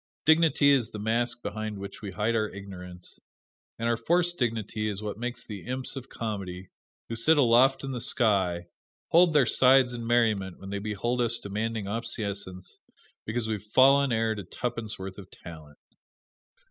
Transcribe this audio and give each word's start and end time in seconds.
Dignity 0.25 0.71
is 0.71 0.89
the 0.89 0.97
mask 0.97 1.43
behind 1.43 1.77
which 1.77 2.01
we 2.01 2.09
hide 2.09 2.35
our 2.35 2.49
ignorance; 2.49 3.19
and 3.77 3.87
our 3.87 3.95
forced 3.97 4.39
dignity 4.39 4.89
is 4.89 5.03
what 5.03 5.19
makes 5.19 5.45
the 5.45 5.61
imps 5.63 5.95
of 5.95 6.09
comedy, 6.09 6.71
who 7.07 7.15
sit 7.15 7.37
aloft 7.37 7.83
in 7.83 7.91
the 7.91 8.01
sky, 8.01 8.65
hold 9.09 9.33
their 9.33 9.45
sides 9.45 9.93
in 9.93 10.07
merriment 10.07 10.59
when 10.59 10.71
they 10.71 10.79
behold 10.79 11.21
us 11.21 11.37
demanding 11.37 11.85
obeisance 11.87 12.79
because 13.27 13.45
we 13.47 13.53
have 13.53 13.63
fallen 13.63 14.11
heir 14.11 14.33
to 14.33 14.43
tuppence 14.43 14.97
worth 14.97 15.19
of 15.19 15.29
talent. 15.29 15.77